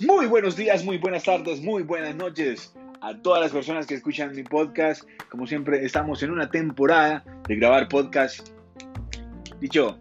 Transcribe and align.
Muy 0.00 0.26
buenos 0.26 0.56
días, 0.56 0.84
muy 0.84 0.98
buenas 0.98 1.24
tardes, 1.24 1.62
muy 1.62 1.82
buenas 1.82 2.14
noches 2.14 2.74
a 3.00 3.16
todas 3.16 3.40
las 3.40 3.50
personas 3.50 3.86
que 3.86 3.94
escuchan 3.94 4.36
mi 4.36 4.42
podcast. 4.42 5.04
Como 5.30 5.46
siempre, 5.46 5.82
estamos 5.86 6.22
en 6.22 6.32
una 6.32 6.50
temporada 6.50 7.24
de 7.48 7.56
grabar 7.56 7.88
podcast. 7.88 8.50
Dicho, 9.58 9.98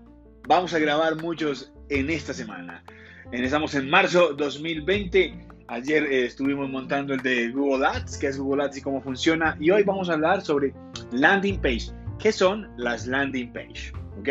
vamos 0.50 0.74
a 0.74 0.80
grabar 0.80 1.16
muchos 1.16 1.72
en 1.88 2.10
esta 2.10 2.34
semana. 2.34 2.84
Estamos 3.32 3.74
en 3.74 3.90
marzo 3.90 4.34
2020. 4.34 5.48
Ayer 5.68 6.04
eh, 6.04 6.26
estuvimos 6.26 6.70
montando 6.70 7.14
el 7.14 7.22
de 7.22 7.52
Google 7.52 7.88
Ads, 7.88 8.18
que 8.18 8.28
es 8.28 8.38
Google 8.38 8.66
Ads 8.66 8.78
y 8.78 8.82
cómo 8.82 9.02
funciona. 9.02 9.56
Y 9.62 9.72
hoy 9.72 9.84
vamos 9.84 10.10
a 10.10 10.14
hablar 10.14 10.42
sobre 10.42 10.74
landing 11.14 11.62
page. 11.62 11.86
¿Qué 12.20 12.34
son 12.34 12.70
las 12.76 13.08
landing 13.08 13.54
page? 13.54 13.94
¿Ok? 14.20 14.30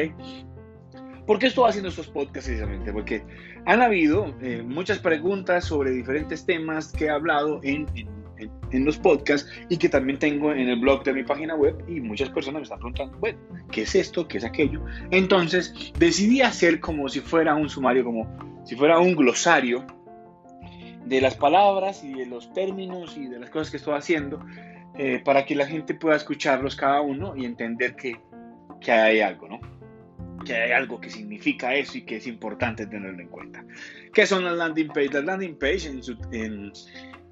¿Por 1.26 1.38
qué 1.38 1.46
estoy 1.46 1.68
haciendo 1.68 1.88
estos 1.88 2.08
podcasts 2.08 2.48
precisamente? 2.48 2.92
Porque 2.92 3.22
han 3.64 3.80
habido 3.80 4.34
eh, 4.42 4.62
muchas 4.62 4.98
preguntas 4.98 5.64
sobre 5.64 5.90
diferentes 5.90 6.44
temas 6.44 6.92
que 6.92 7.06
he 7.06 7.10
hablado 7.10 7.60
en, 7.62 7.86
los 8.72 8.98
podcasts 8.98 9.48
y 9.68 9.76
que 9.76 9.88
también 9.88 10.18
tengo 10.18 10.52
en 10.52 10.68
el 10.68 10.80
blog 10.80 11.04
de 11.04 11.12
mi 11.12 11.22
página 11.22 11.54
web 11.54 11.82
y 11.86 12.00
muchas 12.00 12.28
personas 12.28 12.60
me 12.60 12.62
están 12.64 12.78
preguntando, 12.78 13.16
bueno, 13.18 13.38
¿qué 13.70 13.82
es 13.82 13.94
esto? 13.94 14.26
¿Qué 14.26 14.38
es 14.38 14.44
aquello? 14.44 14.84
Entonces 15.12 15.92
decidí 15.96 16.42
hacer 16.42 16.80
como 16.80 17.08
si 17.08 17.20
fuera 17.20 17.54
un 17.54 17.70
sumario, 17.70 18.04
como 18.04 18.26
si 18.64 18.74
fuera 18.74 18.98
un 18.98 19.14
glosario 19.14 19.86
de 21.06 21.20
las 21.20 21.36
palabras 21.36 22.02
y 22.02 22.12
de 22.14 22.26
los 22.26 22.52
términos 22.52 23.16
y 23.16 23.28
de 23.28 23.38
las 23.38 23.50
cosas 23.50 23.70
que 23.70 23.76
estoy 23.76 23.94
haciendo 23.94 24.44
eh, 24.98 25.22
para 25.24 25.46
que 25.46 25.54
la 25.54 25.66
gente 25.66 25.94
pueda 25.94 26.16
escucharlos 26.16 26.76
cada 26.76 27.00
uno 27.00 27.34
y 27.36 27.44
entender 27.44 27.94
que, 27.94 28.20
que 28.80 28.90
hay 28.90 29.20
algo, 29.20 29.48
¿no? 29.48 29.60
Que 30.44 30.54
hay 30.54 30.72
algo 30.72 31.00
que 31.00 31.10
significa 31.10 31.74
eso 31.74 31.98
y 31.98 32.02
que 32.02 32.16
es 32.16 32.26
importante 32.26 32.86
tenerlo 32.86 33.20
en 33.20 33.28
cuenta. 33.28 33.64
¿Qué 34.12 34.26
son 34.26 34.44
las 34.44 34.56
landing 34.56 34.88
pages? 34.88 35.14
Las 35.14 35.24
landing 35.24 35.58
pages, 35.58 35.86
en, 36.32 36.72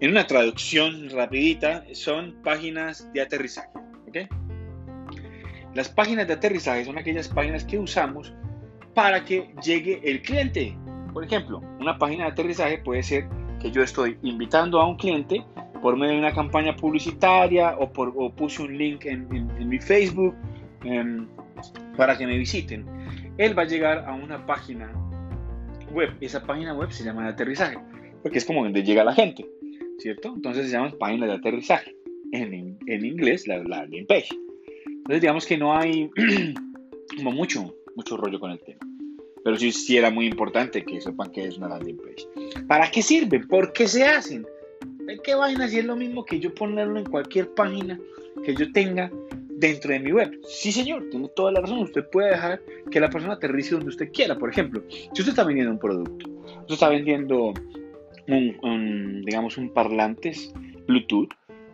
en, 0.00 0.10
una 0.10 0.26
traducción 0.26 1.10
rapidita, 1.10 1.84
son 1.92 2.34
páginas 2.42 3.10
de 3.12 3.20
aterrizaje. 3.20 3.68
¿okay? 4.08 4.28
Las 5.74 5.88
páginas 5.88 6.26
de 6.26 6.34
aterrizaje 6.34 6.84
son 6.84 6.98
aquellas 6.98 7.28
páginas 7.28 7.64
que 7.64 7.78
usamos 7.78 8.32
para 8.94 9.24
que 9.24 9.54
llegue 9.62 10.00
el 10.04 10.22
cliente. 10.22 10.76
Por 11.12 11.24
ejemplo, 11.24 11.62
una 11.78 11.98
página 11.98 12.24
de 12.24 12.32
aterrizaje 12.32 12.78
puede 12.78 13.02
ser 13.02 13.26
que 13.60 13.70
yo 13.70 13.82
estoy 13.82 14.18
invitando 14.22 14.80
a 14.80 14.88
un 14.88 14.96
cliente 14.96 15.44
por 15.80 15.96
medio 15.96 16.12
de 16.12 16.18
una 16.18 16.32
campaña 16.32 16.74
publicitaria 16.76 17.76
o, 17.78 17.92
por, 17.92 18.12
o 18.16 18.30
puse 18.30 18.62
un 18.62 18.76
link 18.76 19.04
en, 19.04 19.26
en 19.32 19.68
mi 19.68 19.78
Facebook 19.78 20.34
para 21.96 22.16
que 22.16 22.26
me 22.26 22.36
visiten 22.38 22.86
él 23.38 23.58
va 23.58 23.62
a 23.62 23.66
llegar 23.66 24.04
a 24.06 24.14
una 24.14 24.44
página 24.46 24.92
web. 25.92 26.10
Esa 26.20 26.42
página 26.44 26.74
web 26.74 26.90
se 26.92 27.04
llama 27.04 27.24
de 27.24 27.30
aterrizaje, 27.30 27.78
porque 28.22 28.38
es 28.38 28.44
como 28.44 28.62
donde 28.62 28.82
llega 28.82 29.04
la 29.04 29.14
gente, 29.14 29.46
¿cierto? 29.98 30.32
Entonces 30.34 30.66
se 30.66 30.72
llama 30.72 30.92
página 30.98 31.26
de 31.26 31.34
aterrizaje. 31.34 31.96
En, 32.32 32.78
en 32.86 33.04
inglés, 33.04 33.46
la 33.46 33.62
landing 33.62 34.06
page. 34.06 34.28
Entonces 34.86 35.20
digamos 35.20 35.44
que 35.44 35.58
no 35.58 35.76
hay 35.76 36.10
como 37.16 37.32
mucho, 37.32 37.74
mucho 37.94 38.16
rollo 38.16 38.40
con 38.40 38.52
el 38.52 38.60
tema. 38.60 38.80
Pero 39.44 39.56
sí, 39.56 39.72
sí 39.72 39.98
era 39.98 40.10
muy 40.10 40.26
importante 40.26 40.82
que 40.84 41.00
sepan 41.00 41.30
que 41.30 41.46
es 41.46 41.58
una 41.58 41.68
landing 41.68 41.98
page. 41.98 42.64
¿Para 42.66 42.90
qué 42.90 43.02
sirven? 43.02 43.46
¿Por 43.48 43.72
qué 43.72 43.86
se 43.86 44.04
hacen? 44.04 44.46
¿Qué 45.24 45.34
vaina 45.34 45.68
si 45.68 45.80
es 45.80 45.84
lo 45.84 45.96
mismo 45.96 46.24
que 46.24 46.40
yo 46.40 46.54
ponerlo 46.54 46.98
en 46.98 47.04
cualquier 47.04 47.52
página 47.52 47.98
que 48.44 48.54
yo 48.54 48.72
tenga 48.72 49.10
dentro 49.56 49.92
de 49.92 50.00
mi 50.00 50.12
web. 50.12 50.38
Sí, 50.46 50.72
señor, 50.72 51.08
tiene 51.10 51.28
toda 51.34 51.52
la 51.52 51.60
razón. 51.60 51.78
Usted 51.78 52.08
puede 52.10 52.30
dejar 52.30 52.60
que 52.90 53.00
la 53.00 53.10
persona 53.10 53.34
aterrice 53.34 53.74
donde 53.74 53.90
usted 53.90 54.10
quiera. 54.12 54.36
Por 54.36 54.50
ejemplo, 54.50 54.82
si 54.88 55.08
usted 55.12 55.28
está 55.28 55.44
vendiendo 55.44 55.72
un 55.72 55.78
producto, 55.78 56.28
usted 56.60 56.74
está 56.74 56.88
vendiendo 56.88 57.52
un, 58.28 59.22
digamos, 59.24 59.56
un 59.58 59.72
parlantes 59.72 60.52
Bluetooth 60.86 61.30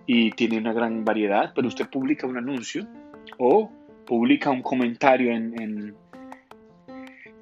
y 0.07 0.31
tiene 0.33 0.59
una 0.59 0.73
gran 0.73 1.05
variedad, 1.05 1.53
pero 1.55 1.69
usted 1.69 1.89
publica 1.89 2.27
un 2.27 2.39
anuncio 2.39 2.87
o 3.39 3.71
publica 4.07 4.51
un 4.51 4.63
comentario 4.63 5.33
en, 5.33 5.61
en, 5.61 5.95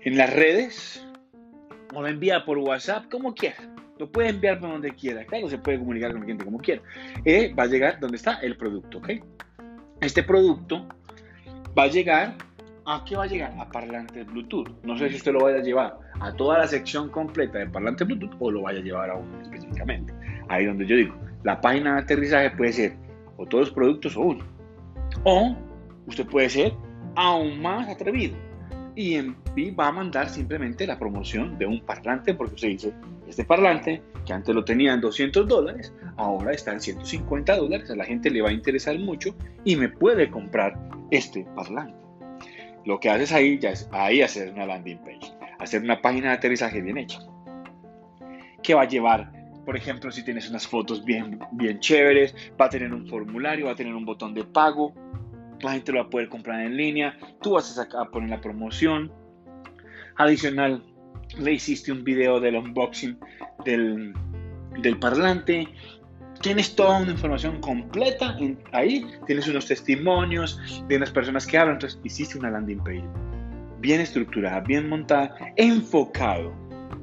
en 0.01 0.17
las 0.17 0.35
redes 0.35 1.07
o 1.95 2.03
lo 2.03 2.09
envía 2.09 2.45
por 2.45 2.59
WhatsApp, 2.59 3.07
como 3.11 3.35
quiera. 3.35 3.57
Lo 3.99 4.11
puede 4.11 4.29
enviar 4.31 4.61
por 4.61 4.71
donde 4.71 4.91
quiera. 4.91 5.25
Claro, 5.25 5.49
se 5.49 5.59
puede 5.59 5.79
comunicar 5.79 6.11
con 6.11 6.19
el 6.19 6.25
cliente 6.25 6.45
como 6.45 6.59
quiera. 6.59 6.83
Eh, 7.25 7.55
va 7.55 7.63
a 7.63 7.67
llegar 7.67 7.99
donde 7.99 8.17
está 8.17 8.35
el 8.41 8.57
producto, 8.57 8.99
¿ok? 8.99 9.11
Este 10.01 10.23
producto 10.23 10.87
va 11.77 11.85
a 11.85 11.87
llegar, 11.87 12.35
¿a 12.85 13.05
qué 13.05 13.17
va 13.17 13.25
a 13.25 13.27
llegar? 13.27 13.53
A 13.59 13.69
parlantes 13.71 14.27
Bluetooth. 14.27 14.69
No 14.85 14.97
sé 14.97 15.09
si 15.11 15.17
usted 15.17 15.33
lo 15.33 15.41
vaya 15.41 15.59
a 15.59 15.63
llevar 15.63 15.99
a 16.21 16.33
toda 16.33 16.59
la 16.59 16.67
sección 16.67 17.11
completa 17.11 17.59
de 17.59 17.67
parlantes 17.67 18.07
Bluetooth 18.07 18.37
o 18.39 18.51
lo 18.51 18.63
vaya 18.63 18.81
a 18.81 18.83
llevar 18.83 19.11
a 19.11 19.17
uno 19.17 19.41
específicamente. 19.43 20.13
Ahí 20.49 20.67
donde 20.67 20.87
yo 20.87 20.97
digo, 20.97 21.15
la 21.43 21.61
página 21.61 21.95
de 21.95 22.03
aterrizaje 22.03 22.51
puede 22.51 22.73
ser 22.73 22.97
o 23.37 23.47
todos 23.47 23.67
los 23.67 23.75
productos 23.75 24.17
o 24.17 24.21
uno. 24.23 24.45
O 25.25 25.57
usted 26.07 26.27
puede 26.27 26.49
ser 26.49 26.73
aún 27.15 27.61
más 27.61 27.89
atrevido 27.89 28.46
y, 28.97 29.21
va 29.73 29.89
a 29.89 29.93
mandar 29.93 30.31
simplemente 30.31 30.87
la 30.87 30.99
promoción 30.99 31.59
de 31.59 31.67
un 31.67 31.81
parlante 31.83 32.33
porque 32.35 32.55
usted 32.55 32.69
dice, 32.69 32.95
este 33.29 33.45
parlante 33.45 34.03
que 34.25 34.33
antes 34.33 34.55
lo 34.55 34.65
tenía 34.65 34.95
en 34.95 35.03
200 35.03 35.47
dólares, 35.47 35.93
ahora 36.17 36.53
está 36.53 36.73
en 36.73 36.81
150 36.81 37.57
dólares, 37.57 37.91
a 37.91 37.97
la 37.97 38.05
gente 38.05 38.31
le 38.31 38.41
va 38.41 38.49
a 38.49 38.53
interesar 38.53 38.99
mucho 38.99 39.37
y 39.65 39.77
me 39.77 39.91
puede 39.91 40.31
comprar 40.31 40.79
este 41.11 41.47
parlante. 41.55 41.95
Lo 42.87 42.99
que 42.99 43.11
haces 43.11 43.33
ahí 43.33 43.59
ya 43.59 43.71
es 43.71 43.89
ahí 43.93 44.23
hacer 44.23 44.53
una 44.53 44.65
landing 44.65 44.99
page, 44.99 45.33
hacer 45.59 45.83
una 45.83 46.01
página 46.01 46.29
de 46.29 46.35
aterrizaje 46.37 46.81
bien 46.81 46.97
hecha. 46.97 47.21
¿Qué 48.63 48.75
va 48.75 48.83
a 48.83 48.89
llevar? 48.89 49.31
Por 49.65 49.77
ejemplo, 49.77 50.11
si 50.11 50.25
tienes 50.25 50.49
unas 50.49 50.67
fotos 50.67 51.05
bien, 51.05 51.39
bien 51.53 51.81
chéveres, 51.81 52.35
va 52.59 52.67
a 52.67 52.71
tener 52.71 52.95
un 52.95 53.07
formulario, 53.09 53.67
va 53.67 53.73
a 53.73 53.77
tener 53.77 53.95
un 53.95 54.05
botón 54.05 54.33
de 54.33 54.45
pago, 54.45 54.95
la 55.61 55.73
gente 55.73 55.93
lo 55.93 56.01
va 56.01 56.07
a 56.07 56.11
poder 56.11 56.29
comprar 56.29 56.61
en 56.61 56.77
línea, 56.77 57.17
tú 57.41 57.53
vas 57.53 57.79
a, 57.79 58.05
poner 58.11 58.31
la 58.31 58.41
promoción. 58.41 59.13
Adicional, 60.17 60.83
le 61.39 61.53
hiciste 61.53 61.93
un 61.93 62.05
video 62.05 62.41
del 62.41 62.57
unboxing 62.57 63.19
del, 63.65 64.15
del 64.81 64.99
parlante, 64.99 65.69
tienes 66.41 66.75
toda 66.75 67.01
una 67.01 67.13
información 67.13 67.61
completa 67.61 68.37
ahí, 68.73 69.07
tienes 69.27 69.49
unos 69.49 69.67
testimonios 69.67 70.85
de 70.89 70.97
unas 70.97 71.11
personas 71.11 71.47
que 71.47 71.59
hablan, 71.59 71.77
entonces 71.77 72.01
hiciste 72.05 72.39
una 72.39 72.51
landing 72.51 72.79
page 72.79 73.05
bien 73.81 74.01
estructurada, 74.01 74.61
bien 74.61 74.89
montada, 74.89 75.35
enfocado 75.57 76.53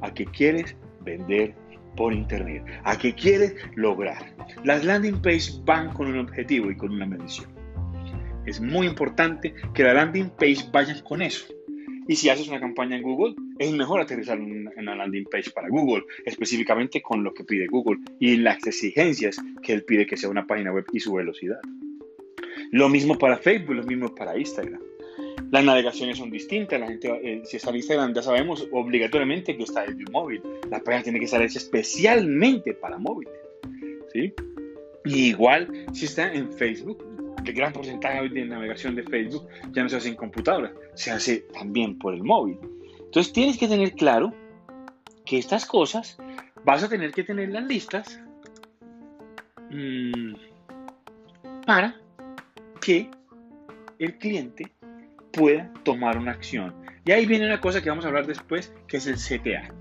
a 0.00 0.12
que 0.12 0.24
quieres 0.26 0.76
vender 1.02 1.54
por 1.96 2.12
internet, 2.12 2.64
a 2.84 2.96
que 2.98 3.14
quieres 3.14 3.54
lograr. 3.76 4.34
Las 4.64 4.84
landing 4.84 5.20
pages 5.22 5.62
van 5.64 5.92
con 5.94 6.08
un 6.08 6.18
objetivo 6.18 6.70
y 6.70 6.76
con 6.76 6.90
una 6.90 7.06
medición. 7.06 7.53
Es 8.46 8.60
muy 8.60 8.86
importante 8.86 9.54
que 9.72 9.82
la 9.82 9.94
landing 9.94 10.30
page 10.30 10.68
vayan 10.72 11.00
con 11.00 11.22
eso. 11.22 11.46
Y 12.06 12.16
si 12.16 12.28
haces 12.28 12.48
una 12.48 12.60
campaña 12.60 12.96
en 12.96 13.02
Google, 13.02 13.34
es 13.58 13.72
mejor 13.72 14.00
aterrizar 14.00 14.38
en 14.38 14.68
una 14.76 14.94
landing 14.94 15.24
page 15.24 15.50
para 15.50 15.68
Google, 15.68 16.04
específicamente 16.26 17.00
con 17.00 17.24
lo 17.24 17.32
que 17.32 17.44
pide 17.44 17.66
Google 17.66 17.98
y 18.20 18.36
las 18.36 18.66
exigencias 18.66 19.40
que 19.62 19.72
él 19.72 19.84
pide 19.84 20.06
que 20.06 20.18
sea 20.18 20.28
una 20.28 20.46
página 20.46 20.72
web 20.72 20.84
y 20.92 21.00
su 21.00 21.14
velocidad. 21.14 21.58
Lo 22.72 22.88
mismo 22.90 23.16
para 23.18 23.38
Facebook, 23.38 23.76
lo 23.76 23.84
mismo 23.84 24.14
para 24.14 24.36
Instagram. 24.36 24.80
Las 25.50 25.64
navegaciones 25.64 26.18
son 26.18 26.30
distintas. 26.30 26.80
La 26.80 26.88
gente, 26.88 27.08
eh, 27.22 27.42
si 27.44 27.56
está 27.56 27.70
en 27.70 27.76
Instagram, 27.76 28.12
ya 28.12 28.22
sabemos 28.22 28.68
obligatoriamente 28.72 29.56
que 29.56 29.62
está 29.62 29.84
en 29.84 30.04
móvil. 30.10 30.42
La 30.70 30.80
página 30.80 31.04
tiene 31.04 31.18
que 31.20 31.24
estar 31.26 31.40
hecha 31.40 31.58
especialmente 31.58 32.74
para 32.74 32.98
móviles. 32.98 33.32
¿sí? 34.12 34.34
Y 35.04 35.28
igual, 35.28 35.86
si 35.92 36.06
está 36.06 36.32
en 36.32 36.52
Facebook, 36.52 37.13
el 37.44 37.52
gran 37.52 37.72
porcentaje 37.72 38.28
de 38.28 38.44
navegación 38.44 38.94
de 38.94 39.02
Facebook 39.02 39.46
ya 39.72 39.82
no 39.82 39.88
se 39.88 39.96
hace 39.96 40.08
en 40.08 40.16
computadora, 40.16 40.72
se 40.94 41.10
hace 41.10 41.46
también 41.52 41.98
por 41.98 42.14
el 42.14 42.22
móvil. 42.22 42.58
Entonces 42.98 43.32
tienes 43.32 43.58
que 43.58 43.68
tener 43.68 43.92
claro 43.92 44.34
que 45.24 45.38
estas 45.38 45.66
cosas 45.66 46.18
vas 46.64 46.82
a 46.82 46.88
tener 46.88 47.12
que 47.12 47.24
tenerlas 47.24 47.64
listas 47.64 48.20
mmm, 49.70 50.34
para 51.66 51.96
que 52.80 53.10
el 53.98 54.18
cliente 54.18 54.70
pueda 55.32 55.72
tomar 55.84 56.18
una 56.18 56.32
acción. 56.32 56.74
Y 57.04 57.12
ahí 57.12 57.26
viene 57.26 57.46
una 57.46 57.60
cosa 57.60 57.82
que 57.82 57.90
vamos 57.90 58.04
a 58.04 58.08
hablar 58.08 58.26
después, 58.26 58.72
que 58.88 58.96
es 58.96 59.06
el 59.06 59.16
CTA, 59.16 59.72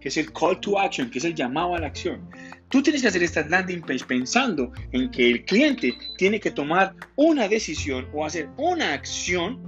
que 0.00 0.08
es 0.08 0.16
el 0.16 0.32
Call 0.32 0.60
to 0.60 0.78
Action, 0.78 1.10
que 1.10 1.18
es 1.18 1.24
el 1.24 1.34
llamado 1.34 1.74
a 1.74 1.78
la 1.78 1.86
acción. 1.86 2.28
Tú 2.68 2.82
tienes 2.82 3.00
que 3.02 3.08
hacer 3.08 3.22
esta 3.22 3.46
landing 3.48 3.80
page 3.80 4.04
pensando 4.06 4.72
en 4.92 5.10
que 5.10 5.30
el 5.30 5.44
cliente 5.46 5.94
tiene 6.18 6.38
que 6.38 6.50
tomar 6.50 6.94
una 7.16 7.48
decisión 7.48 8.06
o 8.12 8.26
hacer 8.26 8.48
una 8.58 8.92
acción 8.92 9.58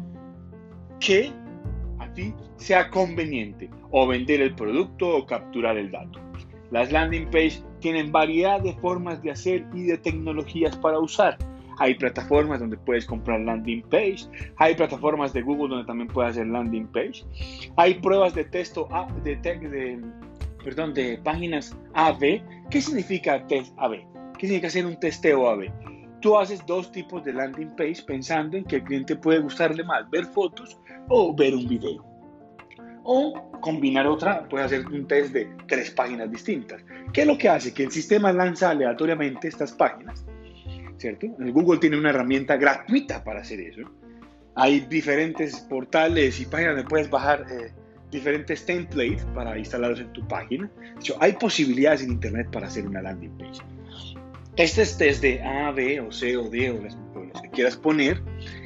que 1.01 1.33
a 1.99 2.13
ti 2.13 2.35
sea 2.57 2.91
conveniente 2.91 3.71
o 3.91 4.07
vender 4.07 4.43
el 4.43 4.55
producto 4.55 5.17
o 5.17 5.27
capturar 5.27 5.79
el 5.79 5.91
dato. 5.91 6.21
Las 6.71 6.93
landing 6.93 7.27
page 7.31 7.63
tienen 7.81 8.13
variedad 8.13 8.61
de 8.61 8.75
formas 8.75 9.23
de 9.23 9.31
hacer 9.31 9.67
y 9.75 9.85
de 9.85 9.97
tecnologías 9.97 10.77
para 10.77 10.99
usar. 10.99 11.39
Hay 11.79 11.95
plataformas 11.95 12.61
donde 12.61 12.77
puedes 12.77 13.07
comprar 13.07 13.41
landing 13.41 13.83
page, 13.85 14.27
hay 14.57 14.75
plataformas 14.75 15.33
de 15.33 15.41
Google 15.41 15.71
donde 15.71 15.87
también 15.87 16.09
puedes 16.09 16.33
hacer 16.33 16.47
landing 16.47 16.87
page, 16.89 17.25
hay 17.77 17.95
pruebas 17.95 18.35
de 18.35 18.45
texto, 18.45 18.87
de, 19.25 19.37
de 19.37 19.99
perdón, 20.63 20.93
de 20.93 21.19
páginas 21.25 21.75
AB. 21.95 22.43
¿Qué 22.71 22.81
significa 22.81 23.45
test 23.49 23.75
AB? 23.79 23.97
¿Qué 24.39 24.47
significa 24.47 24.69
hacer 24.69 24.87
un 24.87 24.99
testeo 25.01 25.49
AB? 25.49 25.65
Tú 26.21 26.39
haces 26.39 26.65
dos 26.67 26.93
tipos 26.93 27.25
de 27.25 27.33
landing 27.33 27.75
page 27.75 28.05
pensando 28.07 28.57
en 28.57 28.65
que 28.65 28.77
el 28.77 28.85
cliente 28.85 29.17
puede 29.17 29.41
gustarle 29.41 29.83
más 29.83 30.09
ver 30.09 30.25
fotos 30.27 30.79
o 31.09 31.35
ver 31.35 31.53
un 31.55 31.67
video. 31.67 32.05
O 33.03 33.51
combinar 33.61 34.07
otra, 34.07 34.49
puede 34.49 34.65
hacer 34.65 34.87
un 34.87 35.09
test 35.09 35.33
de 35.33 35.51
tres 35.67 35.91
páginas 35.91 36.31
distintas. 36.31 36.85
¿Qué 37.13 37.23
es 37.23 37.27
lo 37.27 37.37
que 37.37 37.49
hace? 37.49 37.75
Que 37.75 37.83
el 37.83 37.91
sistema 37.91 38.33
lanza 38.33 38.71
aleatoriamente 38.71 39.49
estas 39.49 39.73
páginas, 39.73 40.25
¿cierto? 40.97 41.27
El 41.41 41.51
Google 41.51 41.81
tiene 41.81 41.99
una 41.99 42.11
herramienta 42.11 42.57
gratuita 42.57 43.25
para 43.25 43.41
hacer 43.41 43.59
eso. 43.61 43.83
Hay 44.55 44.81
diferentes 44.81 45.59
portales 45.63 46.39
y 46.41 46.47
páginas 46.47 46.77
donde 46.77 46.89
puedes 46.89 47.11
bajar 47.11 47.47
eh, 47.51 47.73
diferentes 48.11 48.65
templates 48.65 49.25
para 49.35 49.59
instalarlos 49.59 50.01
en 50.01 50.13
tu 50.13 50.27
página. 50.27 50.71
Hecho, 50.99 51.17
hay 51.21 51.33
posibilidades 51.33 52.03
en 52.03 52.13
Internet 52.13 52.49
para 52.51 52.67
hacer 52.67 52.87
una 52.87 53.03
landing 53.03 53.37
page. 53.39 53.61
Estos 54.57 54.99
test 54.99 55.23
de 55.23 55.43
A, 55.43 55.71
B 55.71 56.01
o 56.01 56.13
C 56.13 56.37
o 56.37 56.49
D 56.49 56.71
o 56.71 56.83
los 56.83 57.43
que 57.43 57.51
quieras 57.51 57.77
poner 57.77 58.23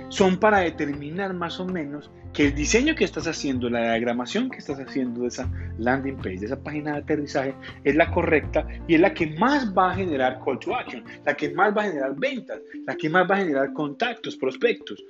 son 0.08 0.38
para 0.38 0.60
determinar 0.60 1.34
más 1.34 1.60
o 1.60 1.66
menos 1.66 2.10
que 2.32 2.46
el 2.46 2.54
diseño 2.54 2.96
que 2.96 3.04
estás 3.04 3.28
haciendo, 3.28 3.70
la 3.70 3.92
diagramación 3.92 4.50
que 4.50 4.58
estás 4.58 4.80
haciendo 4.80 5.22
de 5.22 5.28
esa 5.28 5.48
landing 5.78 6.16
page, 6.16 6.40
de 6.40 6.46
esa 6.46 6.60
página 6.60 6.94
de 6.94 6.98
aterrizaje, 6.98 7.54
es 7.84 7.94
la 7.94 8.10
correcta 8.10 8.66
y 8.88 8.96
es 8.96 9.00
la 9.00 9.14
que 9.14 9.28
más 9.38 9.72
va 9.72 9.92
a 9.92 9.94
generar 9.94 10.40
call 10.44 10.58
to 10.58 10.74
action, 10.74 11.04
la 11.24 11.34
que 11.34 11.50
más 11.50 11.76
va 11.76 11.82
a 11.82 11.86
generar 11.86 12.16
ventas, 12.16 12.60
la 12.86 12.96
que 12.96 13.08
más 13.08 13.30
va 13.30 13.36
a 13.36 13.38
generar 13.38 13.72
contactos, 13.72 14.36
prospectos. 14.36 15.04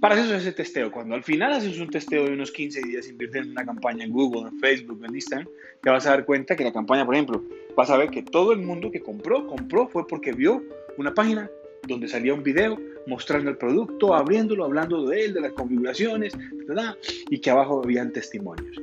Para 0.00 0.14
eso 0.16 0.34
es 0.34 0.42
ese 0.42 0.52
testeo. 0.52 0.90
Cuando 0.90 1.14
al 1.14 1.22
final 1.22 1.52
haces 1.52 1.78
un 1.78 1.88
testeo 1.88 2.24
de 2.24 2.32
unos 2.32 2.50
15 2.52 2.82
días, 2.82 3.08
inviertes 3.08 3.42
en 3.42 3.50
una 3.52 3.64
campaña 3.64 4.04
en 4.04 4.12
Google, 4.12 4.48
en 4.48 4.58
Facebook, 4.60 5.02
en 5.04 5.14
Instagram, 5.14 5.48
te 5.82 5.90
vas 5.90 6.06
a 6.06 6.10
dar 6.10 6.24
cuenta 6.24 6.56
que 6.56 6.64
la 6.64 6.72
campaña, 6.72 7.06
por 7.06 7.14
ejemplo, 7.14 7.42
vas 7.76 7.90
a 7.90 7.96
ver 7.96 8.10
que 8.10 8.22
todo 8.22 8.52
el 8.52 8.60
mundo 8.60 8.90
que 8.90 9.00
compró, 9.00 9.46
compró 9.46 9.88
fue 9.88 10.06
porque 10.06 10.32
vio 10.32 10.62
una 10.98 11.14
página 11.14 11.50
donde 11.86 12.08
salía 12.08 12.34
un 12.34 12.42
video 12.42 12.78
mostrando 13.06 13.50
el 13.50 13.56
producto, 13.56 14.14
abriéndolo, 14.14 14.64
hablando 14.64 15.06
de 15.06 15.26
él, 15.26 15.34
de 15.34 15.40
las 15.40 15.52
configuraciones, 15.52 16.34
¿verdad? 16.66 16.96
y 17.30 17.38
que 17.38 17.50
abajo 17.50 17.82
habían 17.82 18.12
testimonios. 18.12 18.76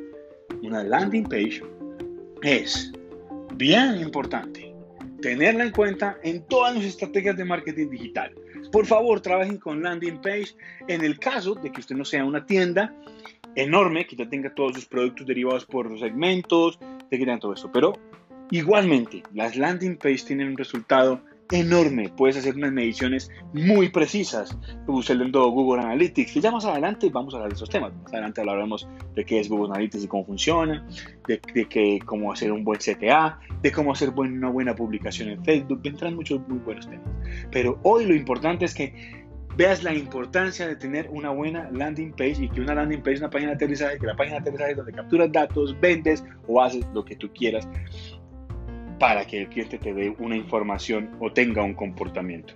Una 0.62 0.84
landing 0.84 1.24
page 1.24 1.64
es 2.44 2.92
bien 3.56 4.00
importante 4.00 4.74
tenerla 5.22 5.64
en 5.64 5.72
cuenta 5.72 6.18
en 6.24 6.44
todas 6.48 6.76
las 6.76 6.84
estrategias 6.84 7.38
de 7.38 7.46
marketing 7.46 7.90
digital. 7.90 8.34
Por 8.72 8.86
favor, 8.86 9.20
trabajen 9.20 9.58
con 9.58 9.84
landing 9.84 10.22
page 10.22 10.56
en 10.88 11.04
el 11.04 11.20
caso 11.20 11.56
de 11.56 11.72
que 11.72 11.82
usted 11.82 11.96
no 11.96 12.06
sea 12.06 12.24
una 12.24 12.46
tienda 12.46 12.94
enorme, 13.56 14.06
que 14.06 14.16
ya 14.16 14.30
tenga 14.30 14.54
todos 14.56 14.76
sus 14.76 14.86
productos 14.86 15.28
derivados 15.28 15.66
por 15.66 16.00
segmentos, 16.00 16.80
de 16.80 17.18
que 17.18 17.26
tenga 17.26 17.40
todo 17.40 17.54
eso. 17.54 17.70
Pero 17.72 17.94
igualmente, 18.50 19.24
las 19.34 19.58
landing 19.58 19.98
page 19.98 20.26
tienen 20.26 20.48
un 20.48 20.58
resultado 20.58 21.22
enorme. 21.52 22.10
Puedes 22.10 22.38
hacer 22.38 22.56
unas 22.56 22.72
mediciones 22.72 23.30
muy 23.54 23.90
precisas 23.90 24.58
usando 24.88 25.50
Google 25.52 25.82
Analytics, 25.82 26.34
que 26.34 26.42
ya 26.42 26.52
más 26.52 26.66
adelante 26.66 27.10
vamos 27.10 27.34
a 27.34 27.38
hablar 27.38 27.52
de 27.52 27.56
esos 27.56 27.70
temas. 27.70 27.94
Más 28.04 28.14
adelante 28.14 28.42
hablaremos 28.42 28.88
de 29.16 29.26
qué 29.26 29.40
es 29.40 29.50
Google 29.50 29.74
Analytics 29.74 30.06
y 30.06 30.08
cómo 30.08 30.26
funciona, 30.26 30.86
de, 31.28 31.40
que, 31.40 32.00
cómo 32.06 32.32
hacer 32.32 32.52
un 32.52 32.64
buen 32.64 32.80
CTA, 32.80 33.40
de 33.62 33.72
cómo 33.72 33.92
hacer 33.92 34.10
una 34.10 34.50
buena 34.50 34.76
publicación 34.76 35.30
en 35.30 35.44
Facebook. 35.44 35.82
Entran 35.84 36.16
muchos 36.16 36.48
muy 36.48 36.60
buenos 36.60 36.90
temas. 36.90 37.08
Pero 37.52 37.80
hoy 37.84 38.06
lo 38.06 38.16
importante 38.16 38.66
es 38.66 38.74
que 38.74 39.22
veas 39.58 39.84
la 39.84 39.94
importancia 39.94 40.68
de 40.68 40.76
tener 40.76 41.10
una 41.10 41.30
buena 41.30 41.70
landing 41.72 42.12
page 42.14 42.38
y 42.40 42.50
que 42.50 42.62
una 42.62 42.74
landing 42.74 43.00
page 43.00 43.16
es 43.16 43.20
una 43.20 43.30
página 43.30 43.52
de 43.52 43.56
aterrizaje, 43.56 44.00
que 44.00 44.08
la 44.08 44.16
página 44.16 44.36
de 44.36 44.42
aterrizaje 44.42 44.72
es 44.72 44.78
donde 44.78 44.94
capturas 44.94 45.32
datos, 45.32 45.80
vendes 45.80 46.24
o 46.48 46.62
haces 46.62 46.86
lo 46.94 47.04
que 47.04 47.16
tú 47.16 47.30
quieras 47.34 47.68
para 49.02 49.26
que 49.26 49.42
el 49.42 49.50
cliente 49.50 49.80
te 49.80 49.96
dé 49.96 50.16
una 50.20 50.36
información 50.36 51.18
o 51.20 51.34
tenga 51.34 51.64
un 51.64 51.74
comportamiento. 51.74 52.54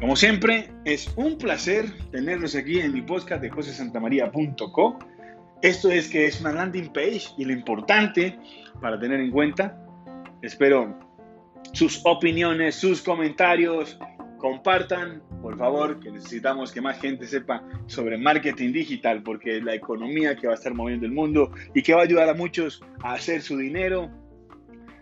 Como 0.00 0.16
siempre, 0.16 0.68
es 0.84 1.08
un 1.14 1.38
placer 1.38 1.86
tenerlos 2.10 2.56
aquí 2.56 2.80
en 2.80 2.92
mi 2.92 3.02
podcast 3.02 3.40
de 3.40 3.50
josesantamaría.co. 3.50 4.98
Esto 5.62 5.92
es 5.92 6.08
que 6.08 6.26
es 6.26 6.40
una 6.40 6.50
landing 6.50 6.92
page 6.92 7.28
y 7.38 7.44
lo 7.44 7.52
importante 7.52 8.36
para 8.80 8.98
tener 8.98 9.20
en 9.20 9.30
cuenta. 9.30 9.80
Espero 10.42 10.98
sus 11.72 12.00
opiniones, 12.04 12.74
sus 12.74 13.02
comentarios. 13.02 13.96
Compartan, 14.38 15.22
por 15.42 15.56
favor, 15.56 16.00
que 16.00 16.10
necesitamos 16.10 16.72
que 16.72 16.80
más 16.80 17.00
gente 17.00 17.26
sepa 17.26 17.62
sobre 17.86 18.18
marketing 18.18 18.72
digital, 18.72 19.22
porque 19.22 19.58
es 19.58 19.64
la 19.64 19.74
economía 19.74 20.36
que 20.36 20.46
va 20.46 20.54
a 20.54 20.56
estar 20.56 20.74
moviendo 20.74 21.06
el 21.06 21.12
mundo 21.12 21.50
y 21.74 21.82
que 21.82 21.94
va 21.94 22.00
a 22.00 22.04
ayudar 22.04 22.28
a 22.28 22.34
muchos 22.34 22.82
a 23.02 23.14
hacer 23.14 23.42
su 23.42 23.56
dinero, 23.56 24.10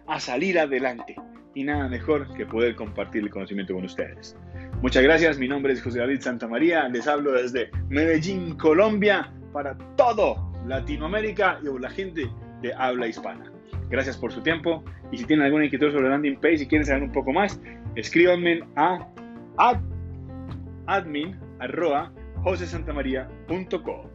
a 0.07 0.21
salir 0.21 0.59
adelante. 0.59 1.17
Y 1.55 1.65
nada 1.65 1.89
mejor 1.89 2.33
que 2.35 2.47
poder 2.47 2.75
compartir 2.75 3.23
el 3.23 3.31
conocimiento 3.31 3.75
con 3.75 3.85
ustedes. 3.85 4.37
Muchas 4.83 5.03
gracias, 5.03 5.39
mi 5.39 5.49
nombre 5.49 5.73
es 5.73 5.83
José 5.83 6.01
David 6.01 6.21
Santamaría, 6.21 6.89
les 6.89 7.07
hablo 7.07 7.33
desde 7.33 7.71
Medellín, 7.89 8.57
Colombia, 8.57 9.33
para 9.53 9.79
todo 9.97 10.53
Latinoamérica 10.67 11.61
y 11.63 11.81
la 11.81 11.89
gente 11.91 12.29
de 12.61 12.75
habla 12.75 13.07
hispana. 13.07 13.51
Gracias 13.89 14.17
por 14.17 14.33
su 14.33 14.43
tiempo 14.43 14.85
y 15.13 15.19
si 15.19 15.25
tienen 15.25 15.47
alguna 15.47 15.67
inquietud 15.67 15.93
sobre 15.93 16.09
landing 16.09 16.37
page 16.41 16.63
y 16.63 16.67
quieren 16.67 16.85
saber 16.85 17.05
un 17.05 17.13
poco 17.13 17.33
más, 17.33 17.61
escríbanme 17.95 18.61
a 18.77 19.07
admin 20.87 21.39
arroba 21.61 22.13
josesantamaría.co. 22.45 24.11